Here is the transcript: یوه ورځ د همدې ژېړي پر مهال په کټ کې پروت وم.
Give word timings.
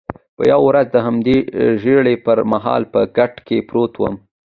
یوه 0.51 0.65
ورځ 0.67 0.87
د 0.91 0.97
همدې 1.05 1.37
ژېړي 1.81 2.15
پر 2.25 2.37
مهال 2.51 2.83
په 2.93 3.01
کټ 3.17 3.33
کې 3.47 3.57
پروت 3.69 3.93
وم. 3.97 4.15